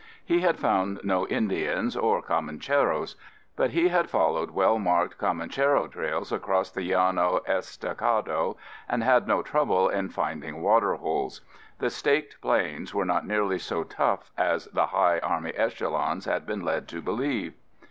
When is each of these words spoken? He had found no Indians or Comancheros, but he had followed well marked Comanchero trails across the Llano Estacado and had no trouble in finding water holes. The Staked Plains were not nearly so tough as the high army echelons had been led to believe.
He 0.25 0.39
had 0.39 0.57
found 0.57 1.01
no 1.03 1.27
Indians 1.27 1.95
or 1.95 2.23
Comancheros, 2.23 3.15
but 3.55 3.69
he 3.69 3.89
had 3.89 4.09
followed 4.09 4.49
well 4.49 4.79
marked 4.79 5.19
Comanchero 5.19 5.87
trails 5.87 6.31
across 6.31 6.71
the 6.71 6.81
Llano 6.91 7.41
Estacado 7.47 8.57
and 8.89 9.03
had 9.03 9.27
no 9.27 9.43
trouble 9.43 9.89
in 9.89 10.09
finding 10.09 10.63
water 10.63 10.95
holes. 10.95 11.41
The 11.77 11.91
Staked 11.91 12.41
Plains 12.41 12.95
were 12.95 13.05
not 13.05 13.27
nearly 13.27 13.59
so 13.59 13.83
tough 13.83 14.31
as 14.39 14.65
the 14.73 14.87
high 14.87 15.19
army 15.19 15.51
echelons 15.53 16.25
had 16.25 16.47
been 16.47 16.61
led 16.65 16.87
to 16.87 17.01
believe. 17.03 17.53